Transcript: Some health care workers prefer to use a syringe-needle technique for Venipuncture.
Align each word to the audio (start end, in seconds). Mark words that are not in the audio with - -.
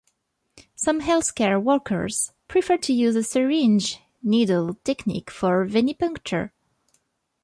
Some 0.73 1.01
health 1.01 1.35
care 1.35 1.59
workers 1.59 2.31
prefer 2.47 2.77
to 2.77 2.91
use 2.91 3.15
a 3.15 3.21
syringe-needle 3.21 4.73
technique 4.83 5.29
for 5.29 5.67
Venipuncture. 5.67 6.49